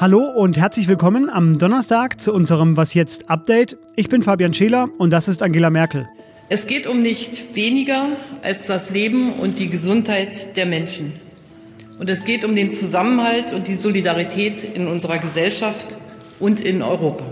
Hallo 0.00 0.30
und 0.30 0.56
herzlich 0.56 0.86
willkommen 0.86 1.28
am 1.28 1.58
Donnerstag 1.58 2.20
zu 2.20 2.32
unserem 2.32 2.76
Was 2.76 2.94
jetzt 2.94 3.28
Update. 3.28 3.76
Ich 3.96 4.08
bin 4.08 4.22
Fabian 4.22 4.54
Scheler 4.54 4.88
und 4.96 5.10
das 5.10 5.26
ist 5.26 5.42
Angela 5.42 5.70
Merkel. 5.70 6.08
Es 6.48 6.68
geht 6.68 6.86
um 6.86 7.02
nicht 7.02 7.56
weniger 7.56 8.06
als 8.42 8.68
das 8.68 8.90
Leben 8.90 9.32
und 9.32 9.58
die 9.58 9.68
Gesundheit 9.68 10.56
der 10.56 10.66
Menschen. 10.66 11.14
Und 11.98 12.08
es 12.08 12.24
geht 12.24 12.44
um 12.44 12.54
den 12.54 12.72
Zusammenhalt 12.72 13.52
und 13.52 13.66
die 13.66 13.74
Solidarität 13.74 14.62
in 14.62 14.86
unserer 14.86 15.18
Gesellschaft 15.18 15.96
und 16.38 16.60
in 16.60 16.80
Europa. 16.80 17.24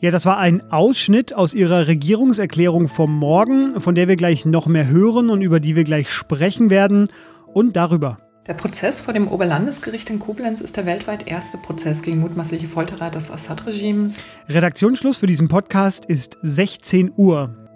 Ja, 0.00 0.12
das 0.12 0.26
war 0.26 0.38
ein 0.38 0.70
Ausschnitt 0.70 1.34
aus 1.34 1.54
ihrer 1.54 1.88
Regierungserklärung 1.88 2.86
vom 2.86 3.18
Morgen, 3.18 3.80
von 3.80 3.96
der 3.96 4.06
wir 4.06 4.14
gleich 4.14 4.44
noch 4.44 4.68
mehr 4.68 4.86
hören 4.86 5.28
und 5.28 5.42
über 5.42 5.58
die 5.58 5.74
wir 5.74 5.82
gleich 5.82 6.08
sprechen 6.10 6.70
werden 6.70 7.08
und 7.52 7.74
darüber. 7.74 8.18
Der 8.46 8.54
Prozess 8.54 9.00
vor 9.00 9.12
dem 9.12 9.26
Oberlandesgericht 9.26 10.08
in 10.08 10.20
Koblenz 10.20 10.60
ist 10.60 10.76
der 10.76 10.86
weltweit 10.86 11.26
erste 11.26 11.58
Prozess 11.58 12.02
gegen 12.02 12.20
mutmaßliche 12.20 12.68
Folterer 12.68 13.10
des 13.10 13.28
Assad-Regimes. 13.28 14.20
Redaktionsschluss 14.48 15.18
für 15.18 15.26
diesen 15.26 15.48
Podcast 15.48 16.04
ist 16.06 16.38
16 16.42 17.10
Uhr. 17.16 17.67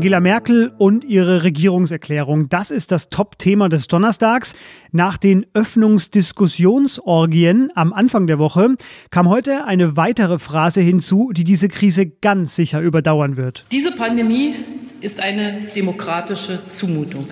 Angela 0.00 0.20
Merkel 0.20 0.72
und 0.78 1.04
ihre 1.04 1.42
Regierungserklärung. 1.42 2.48
Das 2.48 2.70
ist 2.70 2.90
das 2.90 3.10
Top-Thema 3.10 3.68
des 3.68 3.86
Donnerstags. 3.86 4.54
Nach 4.92 5.18
den 5.18 5.44
Öffnungsdiskussionsorgien 5.52 7.70
am 7.74 7.92
Anfang 7.92 8.26
der 8.26 8.38
Woche 8.38 8.76
kam 9.10 9.28
heute 9.28 9.66
eine 9.66 9.98
weitere 9.98 10.38
Phrase 10.38 10.80
hinzu, 10.80 11.32
die 11.34 11.44
diese 11.44 11.68
Krise 11.68 12.06
ganz 12.06 12.56
sicher 12.56 12.80
überdauern 12.80 13.36
wird. 13.36 13.66
Diese 13.72 13.92
Pandemie 13.92 14.54
ist 15.02 15.22
eine 15.22 15.68
demokratische 15.76 16.62
Zumutung. 16.70 17.28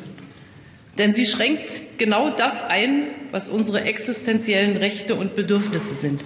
Denn 0.99 1.15
sie 1.15 1.25
schränkt 1.25 1.81
genau 1.97 2.29
das 2.29 2.65
ein, 2.65 3.05
was 3.33 3.49
unsere 3.49 3.85
existenziellen 3.85 4.77
Rechte 4.77 5.15
und 5.15 5.37
Bedürfnisse 5.37 5.95
sind. 5.95 6.23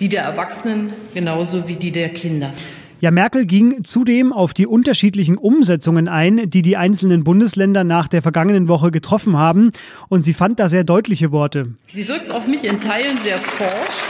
Die 0.00 0.08
der 0.08 0.22
Erwachsenen 0.22 0.94
genauso 1.12 1.68
wie 1.68 1.76
die 1.76 1.92
der 1.92 2.08
Kinder. 2.08 2.54
Ja, 3.00 3.10
Merkel 3.10 3.44
ging 3.44 3.84
zudem 3.84 4.32
auf 4.32 4.54
die 4.54 4.66
unterschiedlichen 4.66 5.36
Umsetzungen 5.36 6.08
ein, 6.08 6.48
die 6.48 6.62
die 6.62 6.78
einzelnen 6.78 7.24
Bundesländer 7.24 7.84
nach 7.84 8.08
der 8.08 8.22
vergangenen 8.22 8.68
Woche 8.68 8.90
getroffen 8.90 9.36
haben. 9.36 9.70
Und 10.08 10.22
sie 10.22 10.32
fand 10.32 10.58
da 10.58 10.68
sehr 10.68 10.84
deutliche 10.84 11.30
Worte. 11.30 11.74
Sie 11.88 12.08
wirkt 12.08 12.32
auf 12.32 12.46
mich 12.46 12.64
in 12.64 12.80
Teilen 12.80 13.18
sehr 13.22 13.38
forsch 13.38 14.06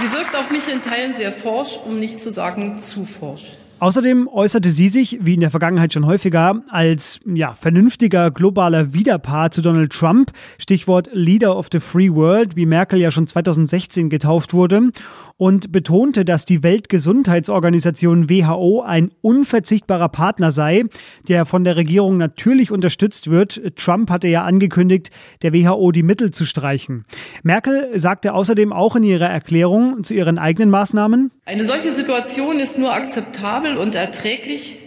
Sie 0.00 0.12
wirkt 0.12 0.34
auf 0.34 0.50
mich 0.50 0.66
in 0.66 0.82
Teilen 0.82 1.14
sehr 1.14 1.30
forsch, 1.30 1.78
um 1.84 2.00
nicht 2.00 2.20
zu 2.20 2.32
sagen 2.32 2.80
zu 2.80 3.04
forsch. 3.04 3.52
Außerdem 3.84 4.28
äußerte 4.28 4.70
sie 4.70 4.88
sich, 4.88 5.18
wie 5.20 5.34
in 5.34 5.40
der 5.40 5.50
Vergangenheit 5.50 5.92
schon 5.92 6.06
häufiger, 6.06 6.62
als 6.70 7.20
ja, 7.26 7.52
vernünftiger 7.52 8.30
globaler 8.30 8.94
Widerpart 8.94 9.52
zu 9.52 9.60
Donald 9.60 9.92
Trump, 9.92 10.32
Stichwort 10.56 11.10
Leader 11.12 11.54
of 11.54 11.68
the 11.70 11.80
Free 11.80 12.10
World, 12.10 12.56
wie 12.56 12.64
Merkel 12.64 12.98
ja 12.98 13.10
schon 13.10 13.26
2016 13.26 14.08
getauft 14.08 14.54
wurde, 14.54 14.88
und 15.36 15.72
betonte, 15.72 16.24
dass 16.24 16.44
die 16.44 16.62
Weltgesundheitsorganisation 16.62 18.30
WHO 18.30 18.82
ein 18.82 19.10
unverzichtbarer 19.20 20.08
Partner 20.08 20.50
sei, 20.50 20.84
der 21.28 21.44
von 21.44 21.64
der 21.64 21.76
Regierung 21.76 22.16
natürlich 22.16 22.70
unterstützt 22.70 23.30
wird. 23.30 23.76
Trump 23.76 24.10
hatte 24.10 24.28
ja 24.28 24.44
angekündigt, 24.44 25.10
der 25.42 25.52
WHO 25.52 25.90
die 25.90 26.02
Mittel 26.02 26.30
zu 26.30 26.44
streichen. 26.44 27.04
Merkel 27.42 27.98
sagte 27.98 28.34
außerdem 28.34 28.72
auch 28.72 28.96
in 28.96 29.02
ihrer 29.02 29.28
Erklärung 29.28 30.04
zu 30.04 30.14
ihren 30.14 30.38
eigenen 30.38 30.70
Maßnahmen, 30.70 31.30
eine 31.46 31.64
solche 31.64 31.92
Situation 31.92 32.58
ist 32.60 32.78
nur 32.78 32.92
akzeptabel 32.92 33.76
und 33.76 33.94
erträglich, 33.94 34.78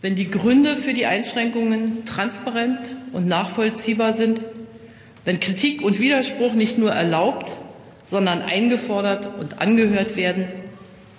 wenn 0.00 0.14
die 0.14 0.30
Gründe 0.30 0.76
für 0.76 0.94
die 0.94 1.06
Einschränkungen 1.06 2.04
transparent 2.04 2.96
und 3.12 3.26
nachvollziehbar 3.26 4.14
sind, 4.14 4.42
wenn 5.24 5.38
Kritik 5.38 5.82
und 5.82 6.00
Widerspruch 6.00 6.54
nicht 6.54 6.78
nur 6.78 6.90
erlaubt, 6.90 7.58
sondern 8.04 8.42
eingefordert 8.42 9.28
und 9.38 9.60
angehört 9.60 10.16
werden, 10.16 10.46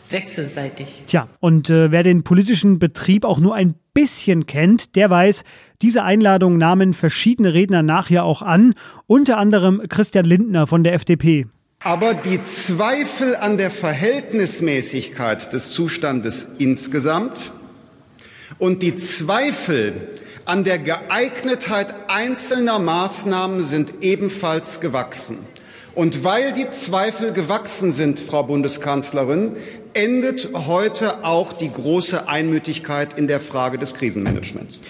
wechselseitig. 0.10 1.04
Tja, 1.08 1.28
und 1.40 1.70
äh, 1.70 1.92
wer 1.92 2.04
den 2.04 2.24
politischen 2.24 2.80
Betrieb 2.80 3.26
auch 3.26 3.40
nur 3.40 3.56
ein 3.56 3.76
bisschen 3.94 4.46
kennt, 4.46 4.96
der 4.96 5.10
weiß, 5.10 5.44
diese 5.82 6.04
Einladung 6.04 6.58
nahmen 6.58 6.94
verschiedene 6.94 7.54
Redner 7.54 7.84
nachher 7.84 8.24
auch 8.24 8.42
an, 8.42 8.74
unter 9.08 9.38
anderem 9.38 9.82
Christian 9.90 10.26
Lindner 10.26 10.68
von 10.68 10.84
der 10.84 10.94
FDP. 10.94 11.48
Aber 11.84 12.14
die 12.14 12.42
Zweifel 12.44 13.36
an 13.36 13.58
der 13.58 13.70
Verhältnismäßigkeit 13.70 15.52
des 15.52 15.72
Zustandes 15.72 16.48
insgesamt 16.58 17.52
und 18.58 18.82
die 18.82 18.96
Zweifel 18.96 20.10
an 20.46 20.64
der 20.64 20.80
Geeignetheit 20.80 21.96
einzelner 22.08 22.80
Maßnahmen 22.80 23.64
sind 23.64 23.96
ebenfalls 24.02 24.80
gewachsen. 24.80 25.38
Und 25.96 26.24
weil 26.24 26.54
die 26.54 26.70
Zweifel 26.72 27.34
gewachsen 27.34 27.92
sind, 27.92 28.20
Frau 28.20 28.44
Bundeskanzlerin, 28.44 29.58
endet 29.94 30.50
heute 30.54 31.24
auch 31.24 31.54
die 31.54 31.72
große 31.72 32.28
Einmütigkeit 32.28 33.14
in 33.14 33.28
der 33.28 33.40
Frage 33.40 33.78
des 33.78 33.94
Krisenmanagements. 33.94 34.82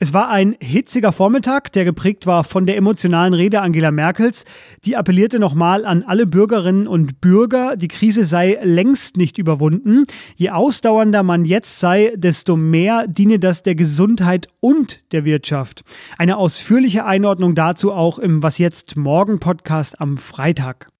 Es 0.00 0.12
war 0.12 0.28
ein 0.28 0.54
hitziger 0.60 1.10
Vormittag, 1.10 1.72
der 1.72 1.84
geprägt 1.84 2.24
war 2.24 2.44
von 2.44 2.66
der 2.66 2.76
emotionalen 2.76 3.34
Rede 3.34 3.62
Angela 3.62 3.90
Merkels. 3.90 4.44
Die 4.84 4.96
appellierte 4.96 5.40
nochmal 5.40 5.84
an 5.84 6.04
alle 6.04 6.24
Bürgerinnen 6.24 6.86
und 6.86 7.20
Bürger, 7.20 7.74
die 7.76 7.88
Krise 7.88 8.24
sei 8.24 8.60
längst 8.62 9.16
nicht 9.16 9.38
überwunden. 9.38 10.04
Je 10.36 10.50
ausdauernder 10.50 11.24
man 11.24 11.44
jetzt 11.44 11.80
sei, 11.80 12.12
desto 12.14 12.56
mehr 12.56 13.08
diene 13.08 13.40
das 13.40 13.64
der 13.64 13.74
Gesundheit 13.74 14.46
und 14.60 15.00
der 15.10 15.24
Wirtschaft. 15.24 15.82
Eine 16.16 16.36
ausführliche 16.36 17.04
Einordnung 17.04 17.56
dazu 17.56 17.92
auch 17.92 18.20
im 18.20 18.40
Was 18.40 18.58
jetzt 18.58 18.96
morgen 18.96 19.40
Podcast 19.40 20.00
am 20.00 20.16
Freitag. 20.16 20.90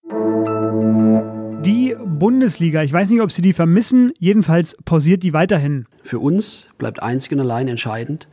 Die 1.64 1.94
Bundesliga, 2.04 2.82
ich 2.82 2.92
weiß 2.92 3.10
nicht, 3.10 3.20
ob 3.20 3.30
Sie 3.30 3.42
die 3.42 3.52
vermissen, 3.52 4.12
jedenfalls 4.18 4.76
pausiert 4.84 5.22
die 5.22 5.32
weiterhin. 5.32 5.86
Für 6.02 6.18
uns 6.18 6.70
bleibt 6.78 7.00
einzig 7.00 7.30
und 7.30 7.38
allein 7.38 7.68
entscheidend, 7.68 8.26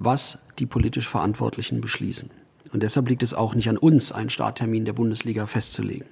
was 0.00 0.38
die 0.58 0.66
politisch 0.66 1.06
Verantwortlichen 1.06 1.80
beschließen. 1.80 2.30
Und 2.72 2.82
deshalb 2.82 3.08
liegt 3.08 3.22
es 3.22 3.34
auch 3.34 3.54
nicht 3.54 3.68
an 3.68 3.76
uns, 3.76 4.10
einen 4.10 4.30
Starttermin 4.30 4.84
der 4.84 4.94
Bundesliga 4.94 5.46
festzulegen. 5.46 6.06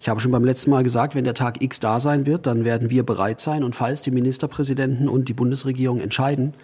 Ich 0.00 0.08
habe 0.08 0.20
schon 0.20 0.32
beim 0.32 0.44
letzten 0.44 0.70
Mal 0.70 0.82
gesagt, 0.82 1.14
wenn 1.14 1.24
der 1.24 1.34
Tag 1.34 1.62
X 1.62 1.80
da 1.80 2.00
sein 2.00 2.26
wird, 2.26 2.46
dann 2.46 2.64
werden 2.64 2.90
wir 2.90 3.06
bereit 3.06 3.40
sein. 3.40 3.62
Und 3.62 3.76
falls 3.76 4.02
die 4.02 4.10
Ministerpräsidenten 4.10 5.08
und 5.08 5.28
die 5.28 5.32
Bundesregierung 5.32 6.00
entscheiden, 6.00 6.54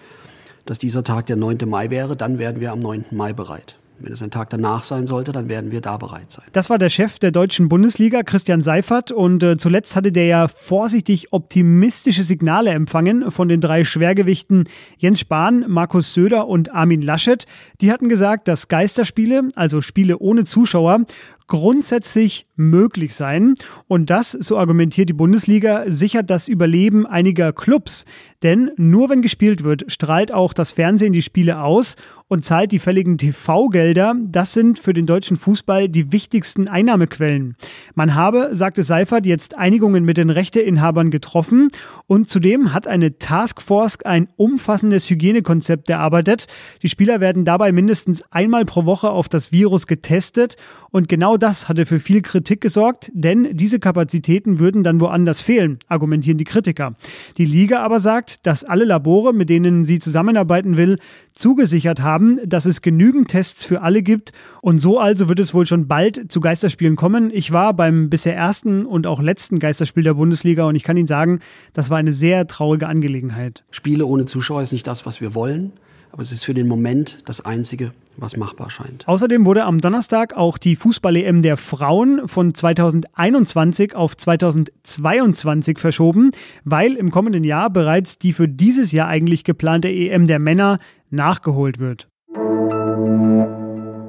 dass 0.66 0.78
dieser 0.78 1.04
Tag 1.04 1.26
der 1.26 1.36
9. 1.36 1.58
Mai 1.66 1.90
wäre, 1.90 2.16
dann 2.16 2.38
werden 2.38 2.60
wir 2.60 2.72
am 2.72 2.80
9. 2.80 3.06
Mai 3.12 3.32
bereit. 3.32 3.76
Wenn 3.98 4.12
es 4.12 4.22
ein 4.22 4.30
Tag 4.30 4.50
danach 4.50 4.82
sein 4.82 5.06
sollte, 5.06 5.32
dann 5.32 5.48
werden 5.48 5.70
wir 5.70 5.80
da 5.80 5.96
bereit 5.96 6.30
sein. 6.30 6.44
Das 6.52 6.70
war 6.70 6.78
der 6.78 6.88
Chef 6.88 7.18
der 7.18 7.30
deutschen 7.30 7.68
Bundesliga, 7.68 8.22
Christian 8.22 8.60
Seifert. 8.60 9.12
Und 9.12 9.42
äh, 9.42 9.56
zuletzt 9.56 9.94
hatte 9.94 10.10
der 10.10 10.26
ja 10.26 10.48
vorsichtig 10.48 11.32
optimistische 11.32 12.24
Signale 12.24 12.70
empfangen 12.70 13.30
von 13.30 13.48
den 13.48 13.60
drei 13.60 13.84
Schwergewichten 13.84 14.64
Jens 14.98 15.20
Spahn, 15.20 15.64
Markus 15.68 16.14
Söder 16.14 16.48
und 16.48 16.74
Armin 16.74 17.02
Laschet. 17.02 17.46
Die 17.80 17.92
hatten 17.92 18.08
gesagt, 18.08 18.48
dass 18.48 18.68
Geisterspiele, 18.68 19.48
also 19.54 19.80
Spiele 19.80 20.18
ohne 20.18 20.44
Zuschauer, 20.44 21.04
grundsätzlich 21.46 22.46
möglich 22.56 23.14
sein. 23.14 23.54
Und 23.88 24.10
das, 24.10 24.32
so 24.32 24.58
argumentiert 24.58 25.08
die 25.08 25.14
Bundesliga, 25.14 25.84
sichert 25.86 26.30
das 26.30 26.48
Überleben 26.48 27.06
einiger 27.06 27.52
Clubs. 27.52 28.04
Denn 28.42 28.70
nur 28.76 29.08
wenn 29.08 29.22
gespielt 29.22 29.64
wird, 29.64 29.84
strahlt 29.90 30.32
auch 30.32 30.52
das 30.52 30.72
Fernsehen 30.72 31.12
die 31.12 31.22
Spiele 31.22 31.62
aus 31.62 31.96
und 32.28 32.42
zahlt 32.42 32.72
die 32.72 32.78
fälligen 32.78 33.18
TV-Gelder. 33.18 34.14
Das 34.24 34.54
sind 34.54 34.78
für 34.78 34.94
den 34.94 35.06
deutschen 35.06 35.36
Fußball 35.36 35.88
die 35.88 36.12
wichtigsten 36.12 36.66
Einnahmequellen. 36.66 37.56
Man 37.94 38.14
habe, 38.14 38.50
sagte 38.52 38.82
Seifert, 38.82 39.26
jetzt 39.26 39.56
Einigungen 39.56 40.04
mit 40.04 40.16
den 40.16 40.30
Rechteinhabern 40.30 41.10
getroffen 41.10 41.68
und 42.06 42.28
zudem 42.28 42.72
hat 42.72 42.86
eine 42.86 43.18
Taskforce 43.18 43.98
ein 44.04 44.28
umfassendes 44.36 45.10
Hygienekonzept 45.10 45.90
erarbeitet. 45.90 46.46
Die 46.82 46.88
Spieler 46.88 47.20
werden 47.20 47.44
dabei 47.44 47.70
mindestens 47.70 48.22
einmal 48.30 48.64
pro 48.64 48.86
Woche 48.86 49.10
auf 49.10 49.28
das 49.28 49.52
Virus 49.52 49.86
getestet 49.86 50.56
und 50.90 51.08
genau 51.08 51.36
das 51.42 51.68
hatte 51.68 51.86
für 51.86 51.98
viel 51.98 52.22
Kritik 52.22 52.60
gesorgt, 52.60 53.10
denn 53.14 53.56
diese 53.56 53.80
Kapazitäten 53.80 54.60
würden 54.60 54.84
dann 54.84 55.00
woanders 55.00 55.42
fehlen, 55.42 55.80
argumentieren 55.88 56.38
die 56.38 56.44
Kritiker. 56.44 56.94
Die 57.36 57.44
Liga 57.44 57.80
aber 57.80 57.98
sagt, 57.98 58.46
dass 58.46 58.62
alle 58.62 58.84
Labore, 58.84 59.32
mit 59.32 59.48
denen 59.48 59.84
sie 59.84 59.98
zusammenarbeiten 59.98 60.76
will, 60.76 60.98
zugesichert 61.32 62.00
haben, 62.00 62.38
dass 62.46 62.64
es 62.64 62.80
genügend 62.80 63.28
Tests 63.28 63.64
für 63.64 63.82
alle 63.82 64.02
gibt 64.02 64.32
und 64.60 64.78
so 64.78 65.00
also 65.00 65.28
wird 65.28 65.40
es 65.40 65.52
wohl 65.52 65.66
schon 65.66 65.88
bald 65.88 66.30
zu 66.30 66.40
Geisterspielen 66.40 66.94
kommen. 66.94 67.32
Ich 67.34 67.50
war 67.50 67.74
beim 67.74 68.08
bisher 68.08 68.36
ersten 68.36 68.86
und 68.86 69.08
auch 69.08 69.20
letzten 69.20 69.58
Geisterspiel 69.58 70.04
der 70.04 70.14
Bundesliga 70.14 70.64
und 70.68 70.76
ich 70.76 70.84
kann 70.84 70.96
Ihnen 70.96 71.08
sagen, 71.08 71.40
das 71.72 71.90
war 71.90 71.98
eine 71.98 72.12
sehr 72.12 72.46
traurige 72.46 72.86
Angelegenheit. 72.86 73.64
Spiele 73.72 74.06
ohne 74.06 74.26
Zuschauer 74.26 74.62
ist 74.62 74.72
nicht 74.72 74.86
das, 74.86 75.06
was 75.06 75.20
wir 75.20 75.34
wollen. 75.34 75.72
Aber 76.12 76.20
es 76.20 76.30
ist 76.30 76.44
für 76.44 76.52
den 76.52 76.68
Moment 76.68 77.20
das 77.24 77.44
Einzige, 77.44 77.92
was 78.18 78.36
machbar 78.36 78.68
scheint. 78.68 79.08
Außerdem 79.08 79.46
wurde 79.46 79.64
am 79.64 79.78
Donnerstag 79.80 80.36
auch 80.36 80.58
die 80.58 80.76
Fußball-EM 80.76 81.40
der 81.40 81.56
Frauen 81.56 82.28
von 82.28 82.54
2021 82.54 83.96
auf 83.96 84.14
2022 84.14 85.78
verschoben, 85.78 86.30
weil 86.64 86.94
im 86.94 87.10
kommenden 87.10 87.44
Jahr 87.44 87.70
bereits 87.70 88.18
die 88.18 88.34
für 88.34 88.46
dieses 88.46 88.92
Jahr 88.92 89.08
eigentlich 89.08 89.42
geplante 89.42 89.88
EM 89.88 90.26
der 90.26 90.38
Männer 90.38 90.78
nachgeholt 91.08 91.78
wird. 91.78 92.08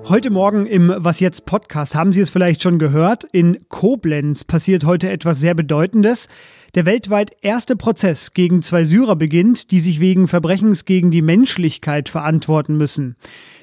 Heute 0.05 0.31
Morgen 0.31 0.65
im 0.65 0.93
Was 0.97 1.21
jetzt 1.21 1.45
Podcast 1.45 1.95
haben 1.95 2.11
Sie 2.11 2.19
es 2.19 2.29
vielleicht 2.29 2.61
schon 2.61 2.77
gehört. 2.77 3.23
In 3.31 3.59
Koblenz 3.69 4.43
passiert 4.43 4.83
heute 4.83 5.09
etwas 5.09 5.39
sehr 5.39 5.55
Bedeutendes. 5.55 6.27
Der 6.75 6.85
weltweit 6.85 7.31
erste 7.41 7.77
Prozess 7.77 8.33
gegen 8.33 8.61
zwei 8.61 8.83
Syrer 8.83 9.15
beginnt, 9.15 9.71
die 9.71 9.79
sich 9.79 10.01
wegen 10.01 10.27
Verbrechens 10.27 10.83
gegen 10.83 11.09
die 11.09 11.21
Menschlichkeit 11.21 12.09
verantworten 12.09 12.75
müssen. 12.75 13.15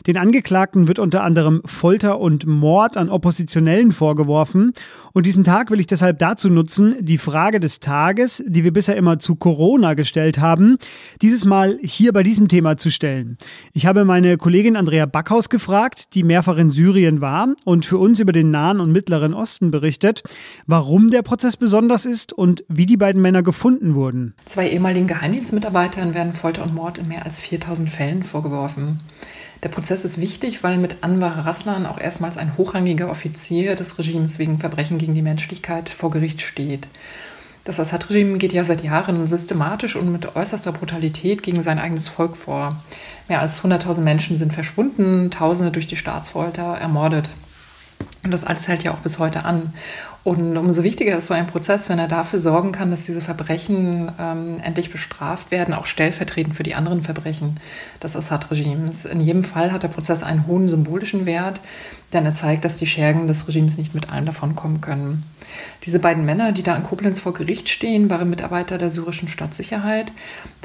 Den 0.07 0.17
Angeklagten 0.17 0.89
wird 0.89 0.99
unter 0.99 1.23
anderem 1.23 1.63
Folter 1.65 2.19
und 2.21 2.47
Mord 2.47 2.97
an 2.97 3.09
Oppositionellen 3.09 3.93
vorgeworfen. 3.93 4.73
Und 5.13 5.27
diesen 5.27 5.45
Tag 5.45 5.71
will 5.71 5.81
ich 5.81 5.87
deshalb 5.87 6.19
dazu 6.19 6.49
nutzen, 6.49 6.97
die 7.01 7.19
Frage 7.19 7.61
des 7.61 7.81
Tages, 7.81 8.43
die 8.47 8.65
wir 8.65 8.73
bisher 8.73 8.97
immer 8.97 9.19
zu 9.19 9.35
Corona 9.35 9.95
gestellt 9.95 10.39
haben, 10.39 10.79
dieses 11.23 11.45
Mal 11.45 11.79
hier 11.83 12.13
bei 12.13 12.23
diesem 12.23 12.49
Thema 12.49 12.77
zu 12.77 12.91
stellen. 12.91 13.37
Ich 13.73 13.87
habe 13.87 14.05
meine 14.05 14.37
Kollegin 14.37 14.77
Andrea 14.77 15.07
Backhaus 15.07 15.49
gefragt, 15.49 16.15
die 16.15 16.23
mehrfach 16.23 16.57
in 16.57 16.71
Syrien 16.71 17.21
war 17.21 17.55
und 17.65 17.85
für 17.85 17.99
uns 17.99 18.21
über 18.21 18.33
den 18.33 18.51
Nahen 18.51 18.81
und 18.81 18.93
Mittleren 18.93 19.35
Osten 19.35 19.71
berichtet, 19.71 20.23
warum 20.67 21.09
der 21.09 21.23
Prozess 21.23 21.57
besonders 21.57 22.07
ist 22.07 22.33
und 22.33 22.65
wie 22.69 22.87
die 22.87 22.97
beiden 22.97 23.21
Männer 23.21 23.43
gefunden 23.43 23.95
wurden. 23.95 24.35
Zwei 24.45 24.71
ehemaligen 24.71 25.07
Geheimdienstmitarbeitern 25.07 26.15
werden 26.15 26.35
Folter 26.35 26.63
und 26.63 26.75
Mord 26.75 26.99
in 26.99 27.09
mehr 27.09 27.25
als 27.25 27.41
4000 27.41 27.91
Fällen 27.91 28.23
vorgeworfen. 28.23 28.99
Der 29.63 29.69
Prozess 29.69 30.05
ist 30.07 30.19
wichtig, 30.19 30.65
weil 30.65 30.79
mit 30.79 31.03
Anwar 31.03 31.45
Raslan 31.45 31.85
auch 31.85 31.99
erstmals 31.99 32.39
ein 32.39 32.57
hochrangiger 32.57 33.11
Offizier 33.11 33.77
des 33.77 33.99
Regimes 33.99 34.39
wegen 34.39 34.59
Verbrechen 34.59 34.97
gegen 34.97 35.15
die 35.15 35.23
Menschlichkeit 35.23 35.91
vor 35.91 36.11
Gericht 36.11 36.41
steht. 36.41 36.87
Das 37.65 37.79
Assad-Regime 37.79 38.39
geht 38.39 38.55
ja 38.55 38.65
seit 38.65 38.83
Jahren 38.83 39.29
systematisch 39.29 39.97
und 39.97 40.11
mit 40.11 40.35
äußerster 40.35 40.73
Brutalität 40.73 41.43
gegen 41.43 41.63
sein 41.63 41.79
eigenes 41.79 42.09
Volk 42.09 42.39
vor. 42.39 42.83
Mehr 43.29 43.43
als 43.43 43.63
100.000 43.63 44.01
Menschen 44.01 44.39
sind 44.39 44.55
verschwunden, 44.55 45.31
Tausende 45.31 45.71
durch 45.71 45.87
die 45.87 45.97
Staatsfolter 45.97 46.79
ermordet. 46.79 47.29
Und 48.23 48.31
das 48.31 48.45
alles 48.45 48.67
hält 48.67 48.83
ja 48.83 48.93
auch 48.93 48.99
bis 48.99 49.19
heute 49.19 49.45
an. 49.45 49.75
Und 50.23 50.57
umso 50.59 50.83
wichtiger 50.83 51.17
ist 51.17 51.29
so 51.29 51.35
ein 51.35 51.47
Prozess, 51.47 51.89
wenn 51.89 51.99
er 51.99 52.09
dafür 52.09 52.41
sorgen 52.41 52.73
kann, 52.73 52.91
dass 52.91 53.07
diese 53.07 53.23
Verbrechen 53.23 54.13
ähm, 54.19 54.61
endlich 54.63 54.91
bestraft 54.91 55.51
werden, 55.51 55.73
auch 55.73 55.87
stellvertretend 55.87 56.55
für 56.55 56.63
die 56.63 56.75
anderen 56.75 57.03
Verbrechen 57.03 57.59
des 58.03 58.17
Assad-Regimes. 58.17 59.07
In 59.07 59.23
jedem 59.23 59.45
Fall 59.45 59.73
hat 59.73 59.83
der 59.83 59.89
Prozess 59.89 60.23
einen 60.23 60.47
hohen 60.47 60.69
symbolischen 60.69 61.25
Wert, 61.25 61.63
denn 62.13 62.27
er 62.27 62.35
zeigt, 62.35 62.67
dass 62.67 62.77
die 62.77 62.87
Schergen 62.87 63.29
des 63.29 63.49
Regimes 63.49 63.79
nicht 63.79 63.95
mit 63.95 64.11
allem 64.11 64.27
davon 64.27 64.55
kommen 64.55 64.83
können. 64.83 65.23
Diese 65.87 65.99
beiden 65.99 66.27
Männer, 66.27 66.53
die 66.53 66.63
da 66.63 66.77
in 66.77 66.83
Koblenz 66.83 67.19
vor 67.19 67.33
Gericht 67.33 67.71
stehen, 67.71 68.11
waren 68.11 68.29
Mitarbeiter 68.29 68.77
der 68.77 68.91
syrischen 68.91 69.29
Stadtsicherheit. 69.29 70.13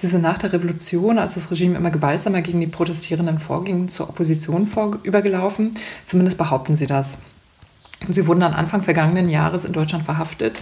Sie 0.02 0.08
sind 0.08 0.22
nach 0.22 0.38
der 0.38 0.52
Revolution, 0.52 1.18
als 1.18 1.36
das 1.36 1.50
Regime 1.50 1.78
immer 1.78 1.92
gewaltsamer 1.92 2.42
gegen 2.42 2.60
die 2.60 2.68
Protestierenden 2.68 3.40
vorging, 3.40 3.88
zur 3.88 4.10
Opposition 4.10 4.68
vor, 4.68 5.00
übergelaufen. 5.04 5.72
Zumindest 6.04 6.38
behaupten 6.38 6.76
sie 6.76 6.88
das. 6.88 7.20
Sie 8.10 8.28
wurden 8.28 8.42
dann 8.42 8.54
Anfang 8.54 8.84
vergangenen 8.84 9.30
Jahres 9.30 9.66
in 9.66 9.74
Deutschland 9.74 10.06
verhaftet. 10.06 10.60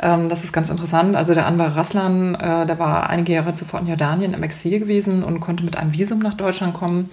Ähm, 0.00 0.28
das 0.28 0.44
ist 0.44 0.52
ganz 0.52 0.70
interessant. 0.70 1.14
Also 1.14 1.34
der 1.34 1.46
Anwar 1.46 1.76
Raslan, 1.76 2.34
äh, 2.34 2.66
der 2.66 2.78
war 2.78 3.08
einige 3.10 3.32
Jahre 3.32 3.54
zuvor 3.54 3.80
in 3.80 3.86
Jordanien 3.86 4.34
im 4.34 4.42
Exil 4.42 4.78
gewesen 4.78 5.22
und 5.22 5.40
konnte 5.40 5.64
mit 5.64 5.76
einem 5.76 5.92
Visum 5.92 6.18
nach 6.18 6.34
Deutschland 6.34 6.74
kommen. 6.74 7.10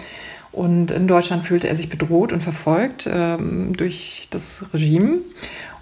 Und 0.52 0.92
in 0.92 1.08
Deutschland 1.08 1.46
fühlte 1.46 1.68
er 1.68 1.76
sich 1.76 1.90
bedroht 1.90 2.34
und 2.34 2.42
verfolgt 2.42 3.08
ähm, 3.12 3.76
durch 3.76 4.28
das 4.32 4.66
Regime. 4.74 5.18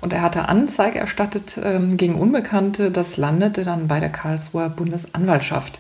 Und 0.02 0.12
er 0.12 0.22
hatte 0.22 0.50
Anzeige 0.50 1.00
erstattet 1.00 1.58
ähm, 1.64 1.98
gegen 1.98 2.16
Unbekannte. 2.16 2.92
Das 2.92 3.18
landete 3.18 3.64
dann 3.64 3.88
bei 3.88 4.00
der 4.00 4.10
Karlsruher 4.10 4.70
Bundesanwaltschaft. 4.70 5.80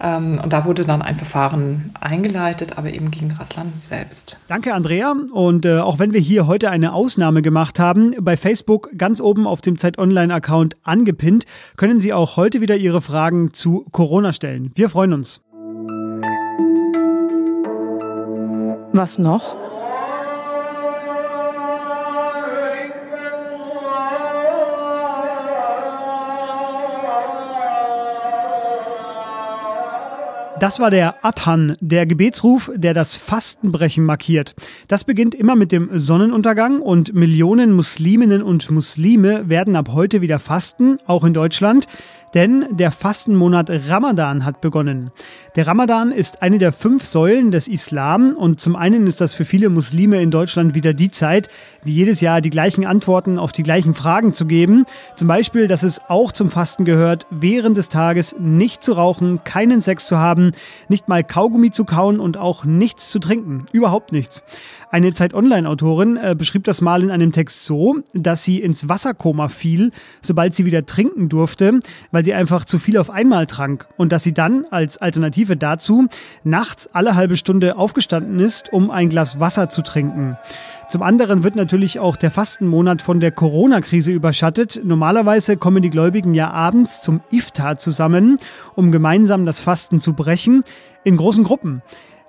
Ähm, 0.00 0.40
und 0.42 0.52
da 0.52 0.64
wurde 0.64 0.84
dann 0.84 1.02
ein 1.02 1.16
Verfahren 1.16 1.92
eingeleitet, 2.00 2.78
aber 2.78 2.90
eben 2.90 3.10
gegen 3.10 3.32
Rasslan 3.32 3.72
selbst. 3.78 4.38
Danke, 4.48 4.74
Andrea. 4.74 5.14
Und 5.32 5.66
äh, 5.66 5.78
auch 5.78 5.98
wenn 5.98 6.12
wir 6.12 6.20
hier 6.20 6.46
heute 6.46 6.70
eine 6.70 6.92
Ausnahme 6.92 7.42
gemacht 7.42 7.78
haben, 7.78 8.14
bei 8.20 8.36
Facebook 8.36 8.90
ganz 8.96 9.20
oben 9.20 9.46
auf 9.46 9.60
dem 9.60 9.78
Zeit 9.78 9.98
Online-Account 9.98 10.76
angepinnt, 10.82 11.44
können 11.76 12.00
Sie 12.00 12.12
auch 12.12 12.36
heute 12.36 12.60
wieder 12.60 12.76
Ihre 12.76 13.02
Fragen 13.02 13.52
zu 13.52 13.86
Corona 13.92 14.32
stellen. 14.32 14.72
Wir 14.74 14.88
freuen 14.88 15.12
uns. 15.12 15.42
Was 18.92 19.18
noch? 19.18 19.56
Das 30.60 30.78
war 30.78 30.90
der 30.90 31.24
Adhan, 31.24 31.78
der 31.80 32.04
Gebetsruf, 32.04 32.70
der 32.74 32.92
das 32.92 33.16
Fastenbrechen 33.16 34.04
markiert. 34.04 34.54
Das 34.88 35.04
beginnt 35.04 35.34
immer 35.34 35.56
mit 35.56 35.72
dem 35.72 35.98
Sonnenuntergang 35.98 36.82
und 36.82 37.14
Millionen 37.14 37.72
Musliminnen 37.72 38.42
und 38.42 38.70
Muslime 38.70 39.48
werden 39.48 39.74
ab 39.74 39.88
heute 39.90 40.20
wieder 40.20 40.38
fasten, 40.38 40.98
auch 41.06 41.24
in 41.24 41.32
Deutschland. 41.32 41.86
Denn 42.34 42.66
der 42.70 42.92
Fastenmonat 42.92 43.70
Ramadan 43.88 44.44
hat 44.44 44.60
begonnen. 44.60 45.10
Der 45.56 45.66
Ramadan 45.66 46.12
ist 46.12 46.42
eine 46.42 46.58
der 46.58 46.72
fünf 46.72 47.04
Säulen 47.04 47.50
des 47.50 47.66
Islam 47.66 48.34
und 48.36 48.60
zum 48.60 48.76
einen 48.76 49.06
ist 49.08 49.20
das 49.20 49.34
für 49.34 49.44
viele 49.44 49.68
Muslime 49.68 50.22
in 50.22 50.30
Deutschland 50.30 50.74
wieder 50.74 50.94
die 50.94 51.10
Zeit, 51.10 51.48
wie 51.82 51.92
jedes 51.92 52.20
Jahr 52.20 52.40
die 52.40 52.50
gleichen 52.50 52.86
Antworten 52.86 53.38
auf 53.38 53.50
die 53.50 53.64
gleichen 53.64 53.94
Fragen 53.94 54.32
zu 54.32 54.46
geben. 54.46 54.84
Zum 55.16 55.26
Beispiel, 55.26 55.66
dass 55.66 55.82
es 55.82 56.00
auch 56.08 56.30
zum 56.30 56.50
Fasten 56.50 56.84
gehört, 56.84 57.26
während 57.30 57.76
des 57.76 57.88
Tages 57.88 58.36
nicht 58.38 58.84
zu 58.84 58.92
rauchen, 58.92 59.42
keinen 59.42 59.82
Sex 59.82 60.06
zu 60.06 60.18
haben, 60.18 60.52
nicht 60.88 61.08
mal 61.08 61.24
Kaugummi 61.24 61.70
zu 61.70 61.84
kauen 61.84 62.20
und 62.20 62.36
auch 62.36 62.64
nichts 62.64 63.08
zu 63.08 63.18
trinken. 63.18 63.66
Überhaupt 63.72 64.12
nichts. 64.12 64.44
Eine 64.92 65.14
Zeit 65.14 65.34
Online-Autorin 65.34 66.16
äh, 66.16 66.34
beschrieb 66.36 66.64
das 66.64 66.80
mal 66.80 67.02
in 67.02 67.12
einem 67.12 67.30
Text 67.30 67.64
so, 67.64 67.98
dass 68.12 68.42
sie 68.42 68.60
ins 68.60 68.88
Wasserkoma 68.88 69.48
fiel, 69.48 69.92
sobald 70.20 70.52
sie 70.52 70.66
wieder 70.66 70.84
trinken 70.84 71.28
durfte, 71.28 71.78
weil 72.10 72.19
sie 72.24 72.34
einfach 72.34 72.64
zu 72.64 72.78
viel 72.78 72.98
auf 72.98 73.10
einmal 73.10 73.46
trank 73.46 73.86
und 73.96 74.12
dass 74.12 74.22
sie 74.22 74.34
dann 74.34 74.64
als 74.70 74.98
Alternative 74.98 75.56
dazu 75.56 76.08
nachts 76.44 76.88
alle 76.92 77.14
halbe 77.14 77.36
Stunde 77.36 77.76
aufgestanden 77.76 78.40
ist, 78.40 78.72
um 78.72 78.90
ein 78.90 79.08
Glas 79.08 79.40
Wasser 79.40 79.68
zu 79.68 79.82
trinken. 79.82 80.36
Zum 80.88 81.02
anderen 81.02 81.44
wird 81.44 81.54
natürlich 81.54 82.00
auch 82.00 82.16
der 82.16 82.32
Fastenmonat 82.32 83.00
von 83.00 83.20
der 83.20 83.30
Corona-Krise 83.30 84.10
überschattet. 84.10 84.80
Normalerweise 84.82 85.56
kommen 85.56 85.82
die 85.82 85.90
Gläubigen 85.90 86.34
ja 86.34 86.50
abends 86.50 87.02
zum 87.02 87.20
Iftar 87.30 87.78
zusammen, 87.78 88.38
um 88.74 88.90
gemeinsam 88.90 89.46
das 89.46 89.60
Fasten 89.60 90.00
zu 90.00 90.14
brechen, 90.14 90.64
in 91.04 91.16
großen 91.16 91.44
Gruppen. 91.44 91.82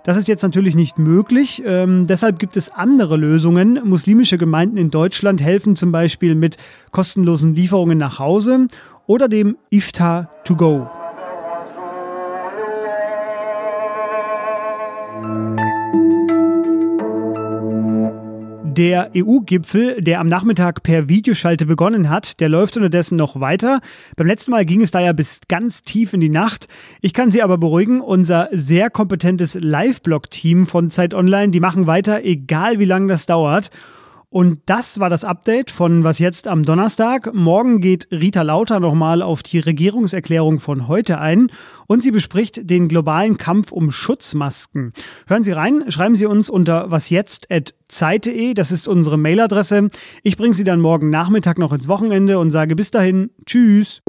Das 0.03 0.17
ist 0.17 0.27
jetzt 0.27 0.41
natürlich 0.41 0.75
nicht 0.75 0.97
möglich. 0.97 1.61
Ähm, 1.65 2.07
deshalb 2.07 2.39
gibt 2.39 2.57
es 2.57 2.69
andere 2.69 3.17
Lösungen. 3.17 3.79
Muslimische 3.83 4.39
Gemeinden 4.39 4.77
in 4.77 4.89
Deutschland 4.89 5.41
helfen 5.41 5.75
zum 5.75 5.91
Beispiel 5.91 6.33
mit 6.33 6.57
kostenlosen 6.91 7.53
Lieferungen 7.53 7.99
nach 7.99 8.17
Hause 8.17 8.67
oder 9.11 9.27
dem 9.27 9.57
Iftar 9.69 10.31
to 10.45 10.55
go. 10.55 10.87
Der 18.63 19.11
EU-Gipfel, 19.13 20.01
der 20.01 20.21
am 20.21 20.27
Nachmittag 20.27 20.81
per 20.81 21.09
Videoschalte 21.09 21.65
begonnen 21.65 22.09
hat, 22.09 22.39
der 22.39 22.47
läuft 22.47 22.77
unterdessen 22.77 23.17
noch 23.17 23.37
weiter. 23.41 23.81
Beim 24.15 24.27
letzten 24.27 24.51
Mal 24.51 24.63
ging 24.63 24.81
es 24.81 24.91
da 24.91 25.01
ja 25.01 25.11
bis 25.11 25.41
ganz 25.49 25.81
tief 25.81 26.13
in 26.13 26.21
die 26.21 26.29
Nacht. 26.29 26.69
Ich 27.01 27.13
kann 27.13 27.31
Sie 27.31 27.43
aber 27.43 27.57
beruhigen, 27.57 27.99
unser 27.99 28.47
sehr 28.53 28.89
kompetentes 28.89 29.55
Live-Blog-Team 29.59 30.67
von 30.67 30.89
Zeit 30.89 31.13
Online, 31.13 31.51
die 31.51 31.59
machen 31.59 31.85
weiter, 31.85 32.23
egal 32.23 32.79
wie 32.79 32.85
lange 32.85 33.09
das 33.09 33.25
dauert. 33.25 33.71
Und 34.31 34.61
das 34.65 35.01
war 35.01 35.09
das 35.09 35.25
Update 35.25 35.71
von 35.71 36.05
Was 36.05 36.17
jetzt 36.17 36.47
am 36.47 36.63
Donnerstag. 36.63 37.33
Morgen 37.33 37.81
geht 37.81 38.07
Rita 38.11 38.43
Lauter 38.43 38.79
nochmal 38.79 39.21
auf 39.21 39.43
die 39.43 39.59
Regierungserklärung 39.59 40.61
von 40.61 40.87
heute 40.87 41.19
ein 41.19 41.51
und 41.85 42.01
sie 42.01 42.11
bespricht 42.11 42.69
den 42.69 42.87
globalen 42.87 43.37
Kampf 43.37 43.73
um 43.73 43.91
Schutzmasken. 43.91 44.93
Hören 45.27 45.43
Sie 45.43 45.51
rein, 45.51 45.91
schreiben 45.91 46.15
Sie 46.15 46.25
uns 46.25 46.49
unter 46.49 46.89
wasjetzt.zeit.de, 46.89 48.53
das 48.53 48.71
ist 48.71 48.87
unsere 48.87 49.17
Mailadresse. 49.17 49.89
Ich 50.23 50.37
bringe 50.37 50.53
Sie 50.53 50.63
dann 50.63 50.79
morgen 50.79 51.09
Nachmittag 51.09 51.57
noch 51.57 51.73
ins 51.73 51.89
Wochenende 51.89 52.39
und 52.39 52.51
sage 52.51 52.77
bis 52.77 52.89
dahin 52.89 53.31
Tschüss. 53.45 54.01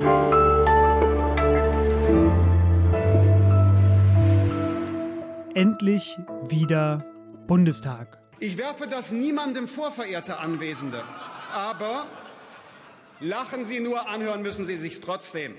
Endlich 5.55 6.17
wieder 6.49 7.05
Bundestag. 7.49 8.22
Ich 8.43 8.59
werfe 8.59 8.89
das 8.89 9.13
niemandem 9.13 9.69
vor, 9.69 9.93
verehrte 9.93 10.39
Anwesende. 10.39 11.05
Aber 11.55 12.09
lachen 13.21 13.65
Sie 13.65 13.79
nur, 13.79 14.09
anhören 14.09 14.43
müssen 14.43 14.67
Sie 14.67 14.77
sich 14.77 15.01
trotzdem. 15.01 15.57